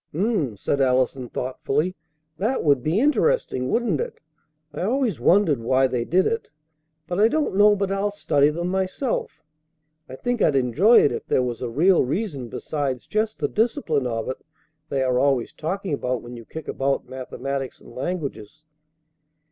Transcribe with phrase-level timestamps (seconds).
[0.15, 1.95] "H'm!" said Allison thoughtfully.
[2.39, 4.19] "That would be interesting, wouldn't it?
[4.73, 6.49] I always wondered why they did it,
[7.07, 9.43] but I don't know but I'll study them myself.
[10.09, 14.07] I think I'd enjoy it if there was a real reason besides just the discipline
[14.07, 14.37] of it
[14.89, 18.63] they are always talking about when you kick about mathematics and languages."